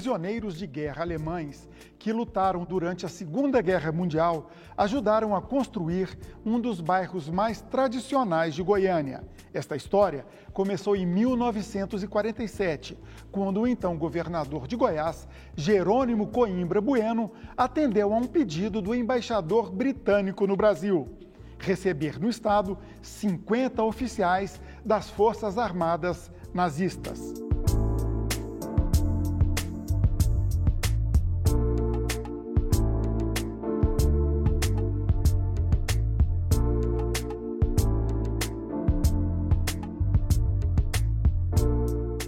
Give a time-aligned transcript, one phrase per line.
[0.00, 1.68] prisioneiros de guerra alemães
[1.98, 8.54] que lutaram durante a Segunda Guerra Mundial ajudaram a construir um dos bairros mais tradicionais
[8.54, 9.22] de Goiânia.
[9.52, 10.24] Esta história
[10.54, 12.96] começou em 1947,
[13.30, 19.70] quando o então governador de Goiás, Jerônimo Coimbra Bueno, atendeu a um pedido do embaixador
[19.70, 21.10] britânico no Brasil
[21.58, 27.49] receber no estado 50 oficiais das Forças Armadas nazistas.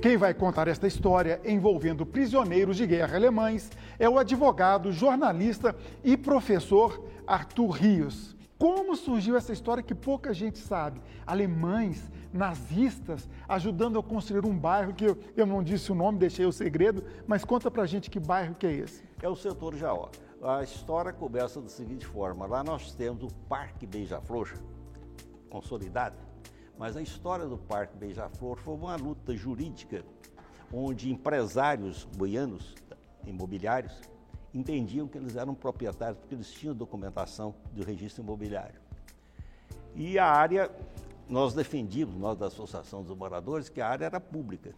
[0.03, 3.71] Quem vai contar esta história envolvendo prisioneiros de guerra alemães
[4.01, 8.37] é o advogado, jornalista e professor Arthur Rios.
[8.59, 11.01] Como surgiu essa história que pouca gente sabe?
[11.25, 16.53] Alemães, nazistas, ajudando a construir um bairro que eu, não disse o nome, deixei o
[16.53, 19.05] segredo, mas conta pra gente que bairro que é esse.
[19.23, 20.09] É o setor Jaó.
[20.43, 24.53] A história começa da seguinte forma: lá nós temos o Parque Beija-Flor,
[25.49, 26.17] consolidado,
[26.79, 30.05] mas a história do Parque Beija-Flor foi uma luta jurídica
[30.73, 32.75] onde empresários goianos,
[33.27, 33.93] imobiliários,
[34.55, 38.81] entendiam que eles eram proprietários porque eles tinham documentação do registro imobiliário.
[39.95, 40.71] E a área,
[41.29, 44.75] nós defendíamos, nós da Associação dos Moradores, que a área era pública,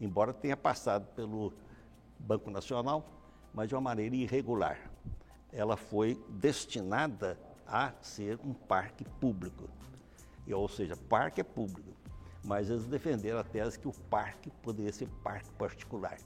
[0.00, 1.52] embora tenha passado pelo
[2.18, 3.04] Banco Nacional,
[3.52, 4.78] mas de uma maneira irregular.
[5.52, 9.68] Ela foi destinada a ser um parque público
[10.52, 11.94] ou seja, parque é público,
[12.44, 16.18] mas eles defenderam a tese que o parque poderia ser parque particular.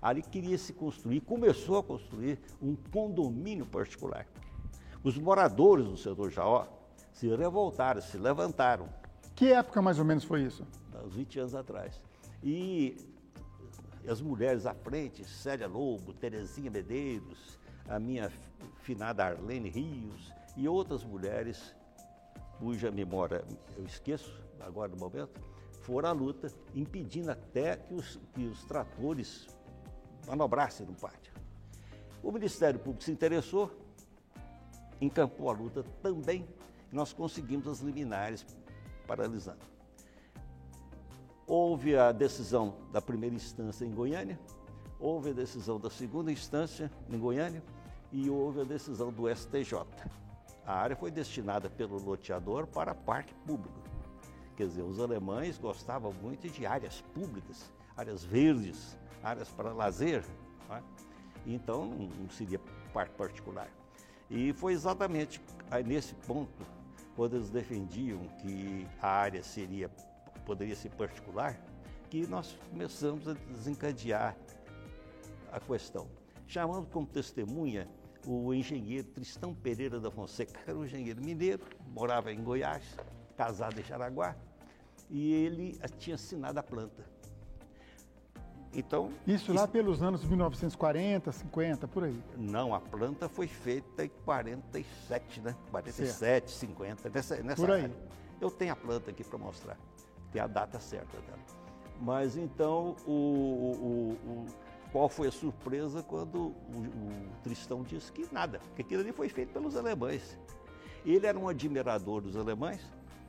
[0.00, 4.26] Ali queria se construir, começou a construir um condomínio particular.
[5.02, 6.66] Os moradores do setor Jaó
[7.12, 8.88] se revoltaram, se levantaram.
[9.34, 10.66] Que época mais ou menos foi isso?
[11.04, 12.00] Uns 20 anos atrás.
[12.42, 12.96] E
[14.06, 17.58] as mulheres à frente, Célia Lobo, Terezinha Medeiros,
[17.88, 18.30] a minha
[18.82, 21.74] finada Arlene Rios e outras mulheres
[22.64, 23.44] cuja memória
[23.76, 25.38] eu esqueço agora no momento,
[25.82, 29.46] foram à luta, impedindo até que os, que os tratores
[30.26, 31.30] manobrassem no pátio.
[32.22, 33.70] O Ministério Público se interessou,
[34.98, 36.48] encampou a luta também,
[36.90, 38.46] e nós conseguimos as liminares
[39.06, 39.60] paralisando.
[41.46, 44.40] Houve a decisão da primeira instância em Goiânia,
[44.98, 47.62] houve a decisão da segunda instância em Goiânia
[48.10, 49.84] e houve a decisão do STJ.
[50.66, 53.78] A área foi destinada pelo loteador para parque público.
[54.56, 60.24] Quer dizer, os alemães gostavam muito de áreas públicas, áreas verdes, áreas para lazer.
[60.70, 60.80] É?
[61.46, 62.60] Então, não seria
[62.92, 63.68] parque particular.
[64.30, 65.40] E foi exatamente
[65.84, 66.64] nesse ponto,
[67.14, 69.90] quando eles defendiam que a área seria,
[70.46, 71.58] poderia ser particular,
[72.08, 74.36] que nós começamos a desencadear
[75.52, 76.08] a questão.
[76.46, 77.88] Chamando como testemunha
[78.26, 81.62] o engenheiro Tristão Pereira da Fonseca, era um engenheiro mineiro,
[81.92, 82.82] morava em Goiás,
[83.36, 84.36] casado em Jaraguá,
[85.10, 87.04] e ele tinha assinado a planta.
[88.76, 89.72] Então, isso lá isso...
[89.72, 92.20] pelos anos 1940, 50, por aí.
[92.36, 95.54] Não, a planta foi feita em 47, né?
[95.70, 96.50] 47, certo.
[96.50, 97.82] 50, nessa, nessa Por aí.
[97.84, 97.94] Área.
[98.40, 99.78] Eu tenho a planta aqui para mostrar,
[100.32, 101.38] tem a data certa dela.
[102.00, 104.46] Mas então o, o, o,
[104.94, 109.28] qual foi a surpresa quando o, o Tristão disse que nada, que aquilo ali foi
[109.28, 110.38] feito pelos alemães.
[111.04, 112.80] Ele era um admirador dos alemães,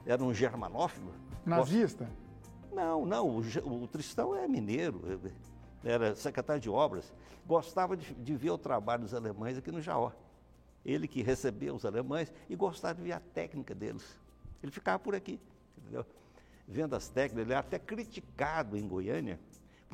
[0.05, 1.11] era um germanófilo.
[1.43, 2.07] Nazista?
[2.71, 5.19] Não, não, o, o Tristão é mineiro,
[5.83, 7.11] era secretário de obras,
[7.47, 10.11] gostava de, de, ver o trabalho dos alemães aqui no Jaó.
[10.85, 14.05] Ele que recebeu os alemães e gostava de ver a técnica deles.
[14.61, 15.41] Ele ficava por aqui,
[15.79, 16.05] entendeu?
[16.67, 19.39] Vendo as técnicas, ele era até criticado em Goiânia,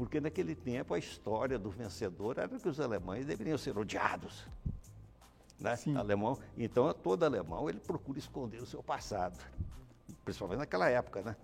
[0.02, 4.48] porque naquele tempo a história do vencedor era que os alemães deveriam ser odiados.
[5.60, 5.76] Né?
[5.96, 9.38] Alemão, então todo alemão ele procura esconder o seu passado,
[10.26, 11.36] principalmente naquela época, né?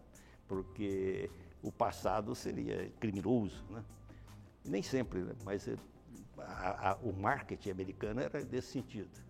[0.48, 1.30] Porque
[1.62, 3.86] o passado seria criminoso, né?
[4.66, 5.36] Nem sempre, né?
[5.46, 5.70] mas
[6.40, 9.22] a, a, o marketing americano era desse sentido.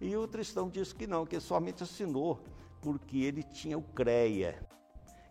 [0.00, 2.42] E o Tristão disse que não, que ele somente assinou
[2.82, 4.60] porque ele tinha o CREA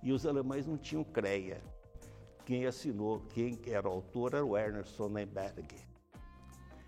[0.02, 1.62] e os alemães não tinham CREA
[2.50, 5.68] quem assinou, quem era o autor era o Werner Sonnenberg.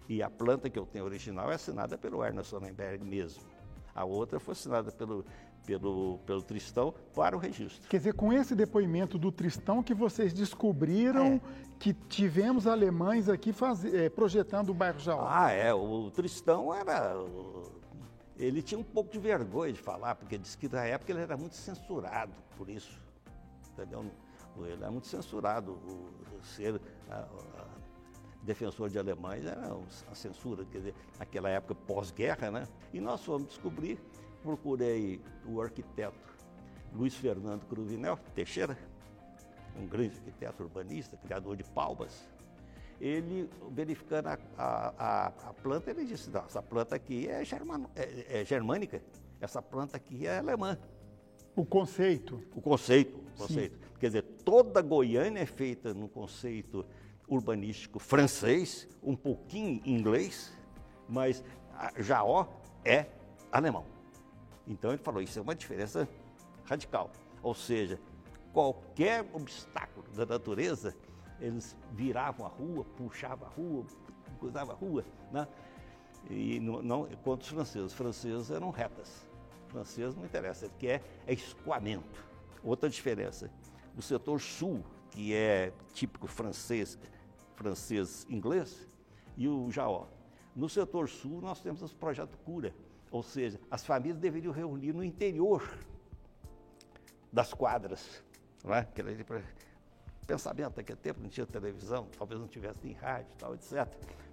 [0.09, 3.43] E a planta que eu tenho original é assinada pelo Werner Sonnenberg mesmo.
[3.93, 5.23] A outra foi assinada pelo,
[5.63, 7.87] pelo, pelo Tristão para o registro.
[7.87, 11.41] Quer dizer, com esse depoimento do Tristão que vocês descobriram é.
[11.77, 15.21] que tivemos alemães aqui faz, é, projetando o bairro Jaú.
[15.21, 15.71] Ah, é.
[15.71, 17.13] O Tristão era.
[18.35, 21.37] Ele tinha um pouco de vergonha de falar, porque disse que na época ele era
[21.37, 22.99] muito censurado por isso.
[23.73, 24.03] Entendeu?
[24.57, 27.67] Ele é muito censurado, o ser, a, a,
[28.43, 29.77] defensor de alemães era
[30.09, 32.67] a censura, quer dizer, naquela época pós-guerra, né?
[32.93, 33.99] E nós fomos descobrir,
[34.41, 36.31] procurei o arquiteto
[36.93, 38.77] Luiz Fernando Cruvinel Teixeira,
[39.79, 42.27] um grande arquiteto urbanista, criador de palmas.
[42.99, 48.41] Ele, verificando a, a, a planta, ele disse, não, essa planta aqui é, germano, é,
[48.41, 49.01] é germânica,
[49.39, 50.77] essa planta aqui é alemã.
[51.55, 52.41] O conceito.
[52.55, 53.79] O conceito, o conceito.
[53.99, 56.85] Quer dizer, toda Goiânia é feita no conceito
[57.27, 60.51] urbanístico francês, um pouquinho inglês,
[61.07, 61.43] mas
[61.97, 62.47] Jaó
[62.83, 63.05] é
[63.51, 63.85] alemão.
[64.67, 66.07] Então ele falou, isso é uma diferença
[66.65, 67.11] radical.
[67.41, 67.99] Ou seja,
[68.53, 70.95] qualquer obstáculo da natureza,
[71.39, 73.85] eles viravam a rua, puxavam a rua,
[74.39, 75.47] cruzavam a rua, né?
[76.29, 77.87] E não, não os franceses.
[77.87, 79.27] Os franceses eram retas.
[79.67, 82.23] O francês não interessa, ele quer é escoamento.
[82.63, 83.49] Outra diferença,
[83.95, 86.97] o setor sul, que é típico francês,
[87.55, 88.87] francês inglês,
[89.37, 90.07] e o Jaó.
[90.55, 92.73] No setor sul, nós temos o projeto Cura,
[93.09, 95.77] ou seja, as famílias deveriam reunir no interior
[97.31, 98.23] das quadras.
[98.63, 98.87] Não é?
[100.31, 103.87] pensamento, naquele tempo não tinha televisão, talvez não tivesse nem rádio, tal, etc.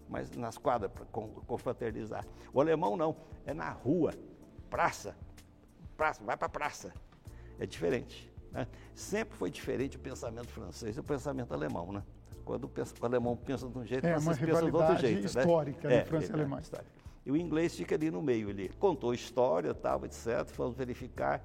[0.09, 2.25] Mas nas quadras para confraternizar.
[2.53, 4.15] O alemão não, é na rua,
[4.71, 5.17] praça,
[5.97, 6.93] praça, vai para praça.
[7.59, 8.33] É diferente.
[8.53, 8.67] Né?
[8.95, 12.03] Sempre foi diferente o pensamento francês e o pensamento alemão, né?
[12.45, 15.27] Quando o, alemão pensa de um jeito, é, uma pensam de outro jeito.
[15.27, 15.97] histórica né?
[15.97, 16.63] é, França e é, Alemanha.
[17.27, 20.47] E o inglês fica ali no meio, ele contou história, tal, etc.
[20.47, 21.45] Fomos verificar,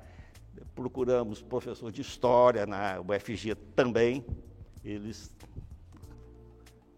[0.74, 4.26] procuramos professor de história na UFG também,
[4.82, 5.36] eles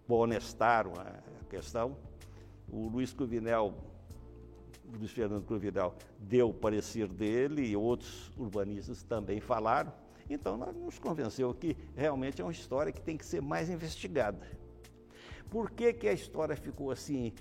[0.07, 1.98] honestaram a questão.
[2.69, 3.94] O Luiz Cruvinel, o
[4.94, 9.94] Luiz Fernando Cruvinel, deu o parecer dele e outros urbanistas também falaram.
[10.30, 14.46] Então, nos convenceu que realmente é uma história que tem que ser mais investigada.
[15.50, 17.34] Por que, que a história ficou assim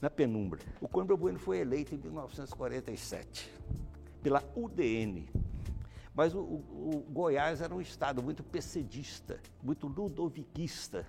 [0.00, 0.60] na penumbra?
[0.80, 3.50] O Coimbra Bueno foi eleito em 1947
[4.22, 5.28] pela UDN.
[6.14, 11.06] Mas o, o, o Goiás era um estado muito pessedista, muito ludoviquista.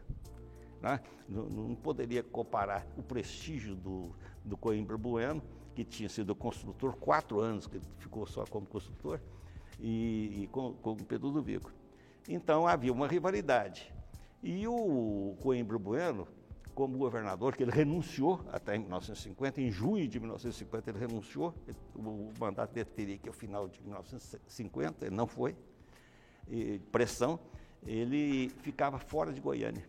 [0.82, 1.00] Né?
[1.28, 5.42] Não, não, poderia comparar o prestígio do, do Coimbra Bueno,
[5.74, 9.20] que tinha sido construtor quatro anos, que ficou só como construtor,
[9.80, 11.72] e, e com, com Pedro do Vigo.
[12.28, 13.94] Então havia uma rivalidade.
[14.42, 16.28] E o Coimbra Bueno,
[16.74, 21.54] como governador, que ele renunciou até em 1950, em junho de 1950 ele renunciou,
[21.96, 25.56] o mandato dele teria que ao final de 1950, ele não foi,
[26.48, 27.40] e, pressão,
[27.86, 29.88] ele ficava fora de Goiânia.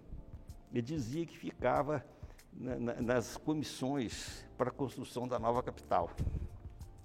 [0.72, 2.04] Ele dizia que ficava
[2.56, 6.10] na, na, nas comissões para a construção da nova capital.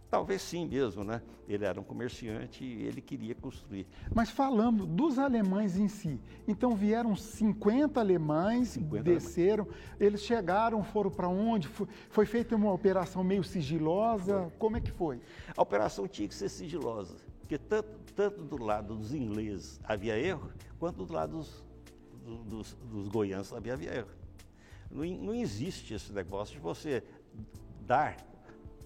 [0.09, 1.21] Talvez sim mesmo, né?
[1.47, 3.85] Ele era um comerciante e ele queria construir.
[4.13, 9.95] Mas falando dos alemães em si, então vieram 50 alemães, 50 desceram, alemães.
[9.99, 11.67] eles chegaram, foram para onde?
[11.67, 14.41] Foi, foi, feita uma operação meio sigilosa?
[14.41, 14.51] Foi.
[14.57, 15.21] Como é que foi?
[15.55, 20.51] A operação tinha que ser sigilosa, porque tanto, tanto do lado dos ingleses havia erro,
[20.79, 21.63] quanto do lado dos,
[22.45, 24.18] dos, dos havia erro.
[24.89, 27.03] Não, não existe esse negócio de você
[27.81, 28.17] dar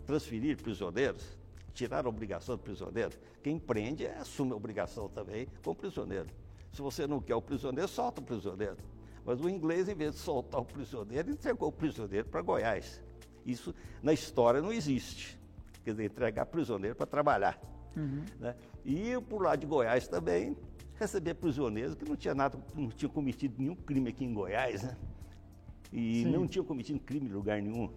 [0.06, 1.38] transferir prisioneiros,
[1.74, 3.12] tirar a obrigação do prisioneiro.
[3.42, 6.28] Quem prende assume a obrigação também com o prisioneiro.
[6.72, 8.78] Se você não quer o prisioneiro, solta o prisioneiro.
[9.26, 13.02] Mas o inglês, em vez de soltar o prisioneiro, entregou o prisioneiro para Goiás.
[13.46, 15.40] Isso na história não existe.
[15.84, 17.60] Quer dizer, entregar prisioneiro para trabalhar.
[17.96, 18.26] Uhum.
[18.40, 18.56] Né?
[18.84, 20.58] E por lá de Goiás também,
[20.96, 24.98] receber prisioneiros que não tinha nada, não tinham cometido nenhum crime aqui em Goiás, né?
[25.94, 26.32] E Sim.
[26.32, 27.88] não tinham cometido crime em lugar nenhum.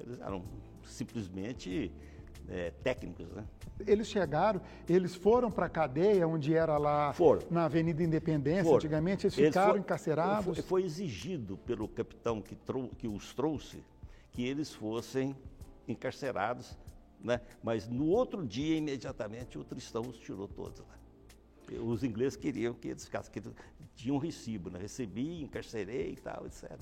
[0.00, 0.42] Eles eram
[0.82, 1.92] simplesmente
[2.48, 3.46] é, técnicos, né?
[3.86, 7.42] Eles chegaram, eles foram para a cadeia, onde era lá foram.
[7.48, 8.76] na Avenida Independência, foram.
[8.76, 10.56] antigamente, eles, eles ficaram encarcerados?
[10.56, 13.84] Foi, foi, exigido pelo capitão que, trou, que os trouxe
[14.32, 15.36] que eles fossem
[15.86, 16.76] encarcerados,
[17.20, 17.40] né?
[17.62, 20.98] mas no outro dia, imediatamente, o Tristão os tirou todos lá.
[21.84, 23.42] Os ingleses queriam que eles ficassem, que
[23.94, 24.78] tinham um recibo, né?
[24.80, 26.78] recebi, encarcerei e tal, etc.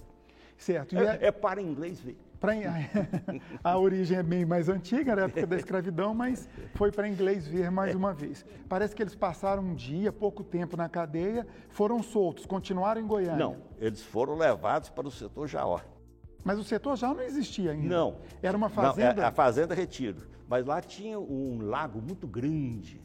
[0.56, 0.96] Certo.
[0.96, 2.16] É, é, é, para inglês ver.
[2.40, 2.52] Pra,
[3.64, 7.70] a origem é bem mais antiga, na época da escravidão, mas foi para inglês ver
[7.70, 8.44] mais uma vez.
[8.68, 13.36] Parece que eles passaram um dia, pouco tempo na cadeia, foram soltos, continuaram em Goiânia.
[13.36, 15.80] Não, eles foram levados para o setor Jaó.
[16.44, 17.88] Mas o setor Jaó não existia ainda?
[17.88, 18.18] Não.
[18.42, 19.14] Era uma fazenda?
[19.14, 20.28] Não, é a fazenda Retiro.
[20.48, 23.00] Mas lá tinha um lago muito grande,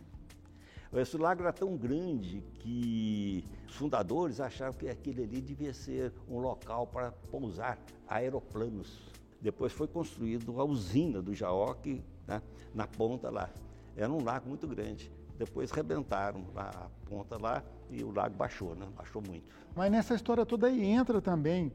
[1.00, 6.40] esse lago era tão grande que os fundadores acharam que aquele ali devia ser um
[6.40, 9.10] local para pousar aeroplanos.
[9.40, 12.42] Depois foi construída a usina do Jaoque, né,
[12.74, 13.50] na ponta lá.
[13.96, 15.12] Era um lago muito grande.
[15.38, 18.86] Depois rebentaram a ponta lá e o lago baixou, né?
[18.96, 19.44] baixou muito.
[19.76, 21.72] Mas nessa história toda aí entra também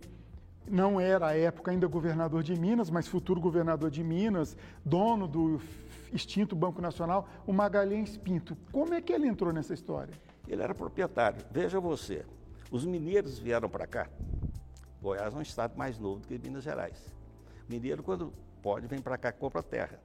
[0.69, 5.61] não era à época ainda governador de Minas, mas futuro governador de Minas, dono do
[6.13, 8.57] extinto Banco Nacional, o Magalhães Pinto.
[8.73, 10.15] Como é que ele entrou nessa história?
[10.49, 11.45] Ele era proprietário.
[11.51, 12.25] Veja você,
[12.71, 14.09] os mineiros vieram para cá.
[15.01, 17.15] Goiás é um estado mais novo do que Minas Gerais.
[17.69, 18.33] Mineiro, quando
[18.63, 20.01] pode, vem para cá e compra terra.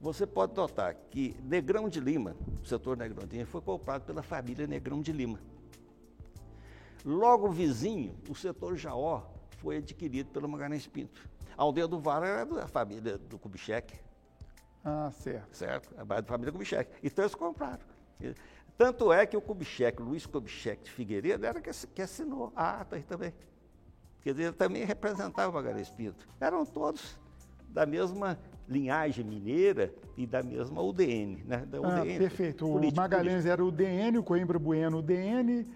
[0.00, 4.22] Você pode notar que Negrão de Lima, o setor Negrão de Lima, foi comprado pela
[4.22, 5.38] família Negrão de Lima.
[7.04, 9.22] Logo vizinho, o setor Jaó
[9.58, 11.28] foi adquirido pelo Magalhães Pinto.
[11.56, 13.94] A aldeia do Vara era da família do Kubitschek.
[14.84, 15.56] Ah, certo.
[15.56, 16.90] Certo, a da família Kubitschek.
[17.02, 17.80] Então eles compraram.
[18.76, 22.96] Tanto é que o Kubitschek, Luiz Kubitschek de Figueiredo, era que, que assinou a ata
[22.96, 23.32] aí também.
[24.20, 26.26] Quer dizer, ele também representava o Magalhães Pinto.
[26.40, 27.18] Eram todos
[27.68, 28.38] da mesma
[28.68, 31.44] linhagem mineira e da mesma UDN.
[31.44, 31.58] Né?
[31.66, 32.66] Da UDN ah, perfeito.
[32.66, 33.52] O Magalhães político.
[33.52, 35.66] era o DN, o Coimbra Bueno o DN,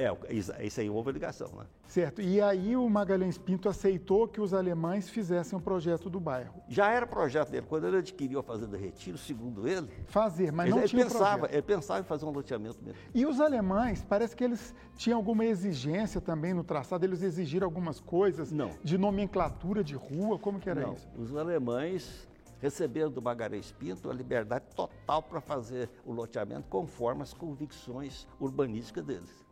[0.00, 1.66] é, isso aí houve ligação, né?
[1.86, 2.22] Certo.
[2.22, 6.62] E aí o Magalhães Pinto aceitou que os alemães fizessem um projeto do bairro.
[6.68, 7.66] Já era projeto dele.
[7.68, 9.88] Quando ele adquiriu a Fazenda Retiro, segundo ele...
[10.06, 11.52] Fazer, mas não ele, tinha pensava, projeto.
[11.52, 12.98] Ele pensava em fazer um loteamento mesmo.
[13.12, 18.00] E os alemães, parece que eles tinham alguma exigência também no traçado, eles exigiram algumas
[18.00, 18.70] coisas não.
[18.82, 20.94] de nomenclatura de rua, como que era não.
[20.94, 21.08] isso?
[21.18, 22.28] Os alemães
[22.60, 29.04] receberam do Magalhães Pinto a liberdade total para fazer o loteamento conforme as convicções urbanísticas
[29.04, 29.49] deles.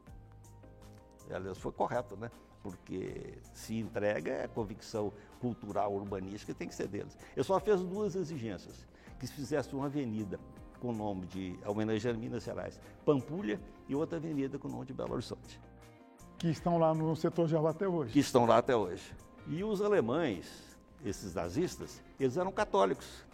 [1.33, 2.31] Aliás, foi correto, né?
[2.63, 7.17] Porque se entrega é convicção cultural, urbanística, tem que ser deles.
[7.37, 8.87] Eu só fiz duas exigências:
[9.19, 10.39] que se fizesse uma avenida
[10.81, 14.93] com o nome de homenageando Minas Gerais, Pampulha, e outra avenida com o nome de
[14.93, 15.61] Belo Horizonte.
[16.39, 18.13] Que estão lá no setor Java até hoje.
[18.13, 19.13] Que estão lá até hoje.
[19.47, 23.27] E os alemães, esses nazistas, eles eram católicos.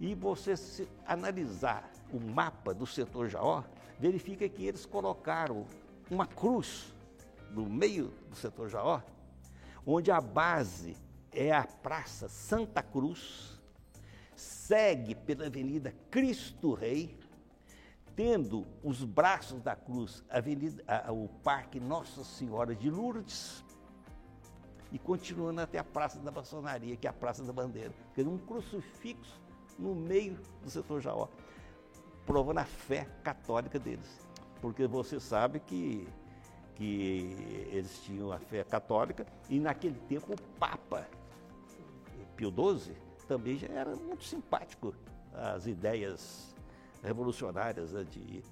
[0.00, 3.64] E você se analisar o mapa do setor Jaó,
[3.98, 5.66] verifica que eles colocaram
[6.08, 6.94] uma cruz
[7.50, 9.00] no meio do setor Jaó,
[9.86, 10.96] onde a base
[11.32, 13.60] é a Praça Santa Cruz,
[14.36, 17.18] segue pela Avenida Cristo Rei,
[18.14, 23.64] tendo os braços da cruz avenida, a, o Parque Nossa Senhora de Lourdes,
[24.90, 27.92] e continuando até a Praça da Maçonaria, que é a Praça da Bandeira.
[28.14, 29.40] Quer dizer, um crucifixo
[29.78, 31.28] no meio do setor Jaó,
[32.26, 34.26] provando a fé católica deles.
[34.60, 36.08] Porque você sabe que
[36.78, 41.06] que eles tinham a fé católica, e naquele tempo o Papa
[42.36, 42.94] Pio XII
[43.26, 44.94] também já era muito simpático
[45.34, 46.54] às ideias
[47.02, 48.42] revolucionárias né, de, de,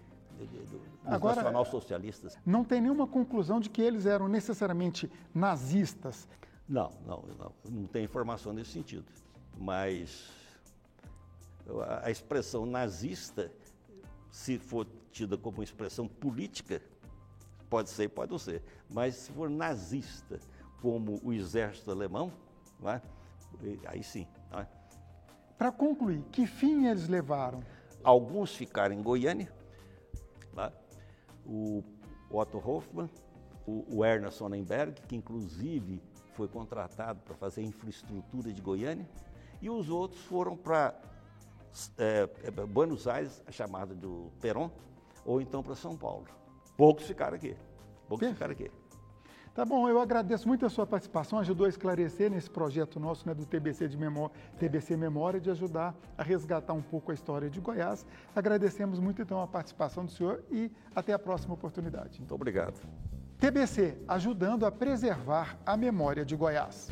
[0.47, 2.37] de, dos Agora, nacional-socialistas.
[2.45, 6.29] Não tem nenhuma conclusão de que eles eram necessariamente nazistas?
[6.69, 9.07] Não, não, não, não tem informação nesse sentido.
[9.57, 10.29] Mas
[12.03, 13.53] a expressão nazista,
[14.33, 16.83] se for tida como expressão política,
[17.69, 18.63] Pode ser, pode não ser.
[18.89, 20.39] Mas se for nazista,
[20.81, 22.33] como o exército alemão,
[22.85, 23.01] é?
[23.87, 24.27] aí sim.
[24.53, 24.67] É?
[25.57, 27.61] Para concluir, que fim eles levaram?
[28.05, 29.53] Alguns ficaram em Goiânia,
[30.59, 30.73] é?
[31.45, 31.83] o
[32.31, 33.11] Otto Hoffmann,
[33.67, 36.01] o, Erna Sonnenberg, que inclusive
[36.35, 39.09] foi contratado para fazer a infraestrutura de Goiânia,
[39.61, 40.95] e os outros foram para
[41.99, 44.71] é, é, Buenos Aires, chamada do Perón,
[45.25, 46.27] ou então para São Paulo.
[46.77, 47.57] Poucos ficaram aqui.
[48.09, 48.71] Poucos ficaram aqui.
[49.57, 53.33] Tá bom, eu agradeço muito a sua participação, ajudou a esclarecer nesse projeto nosso né,
[53.33, 57.59] do TBC, de Memória, TBC Memória, de ajudar a resgatar um pouco a história de
[57.59, 58.05] Goiás.
[58.35, 62.19] Agradecemos muito então a participação do senhor e até a próxima oportunidade.
[62.19, 62.87] Muito obrigado.
[63.39, 66.91] TBC, ajudando a preservar a memória de Goiás.